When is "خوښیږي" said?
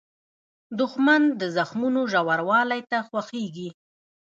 3.07-3.69